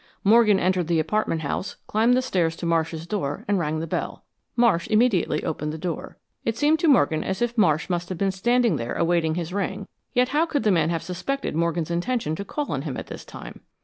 Morgan 0.23 0.59
entered 0.59 0.87
the 0.87 0.99
apartment 0.99 1.41
house, 1.41 1.75
climbed 1.85 2.15
the 2.15 2.23
stairs 2.23 2.55
to 2.55 2.65
Marsh's 2.65 3.05
door, 3.05 3.45
and 3.47 3.59
rang 3.59 3.77
the 3.77 3.85
bell. 3.85 4.23
Marsh 4.55 4.87
immediately 4.87 5.43
opened 5.43 5.71
the 5.71 5.77
door. 5.77 6.17
It 6.43 6.57
seemed 6.57 6.79
to 6.79 6.87
Morgan 6.87 7.23
as 7.23 7.39
if 7.39 7.55
Marsh 7.55 7.87
must 7.87 8.09
have 8.09 8.17
been 8.17 8.31
standing 8.31 8.77
there 8.77 8.95
awaiting 8.95 9.35
his 9.35 9.53
ring, 9.53 9.87
yet 10.15 10.29
how 10.29 10.47
could 10.47 10.63
the 10.63 10.71
man 10.71 10.89
have 10.89 11.03
suspected 11.03 11.53
Morgan's 11.55 11.91
intention 11.91 12.35
to 12.37 12.43
call 12.43 12.71
on 12.71 12.81
him 12.81 12.97
at 12.97 13.05
this 13.05 13.23
time? 13.23 13.59